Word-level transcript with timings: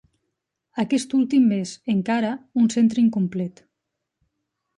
Aquest 0.83 1.13
últim 1.17 1.45
és, 1.57 1.73
encara, 1.95 2.33
un 2.63 2.71
centre 2.77 3.03
incomplet. 3.05 3.63